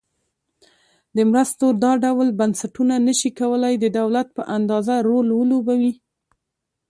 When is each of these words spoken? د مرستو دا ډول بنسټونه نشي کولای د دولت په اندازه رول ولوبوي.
د 1.15 1.17
مرستو 1.31 1.67
دا 1.83 1.91
ډول 2.03 2.27
بنسټونه 2.39 2.95
نشي 3.07 3.31
کولای 3.39 3.73
د 3.79 3.85
دولت 3.99 4.27
په 4.37 4.43
اندازه 4.57 4.95
رول 5.07 5.27
ولوبوي. 5.33 5.93